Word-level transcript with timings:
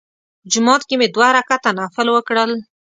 په 0.41 0.45
جومات 0.53 0.81
کې 0.87 0.95
مې 0.99 1.07
دوه 1.15 1.27
رکعته 1.37 1.69
نفل 1.79 2.07
وکړل. 2.11 2.51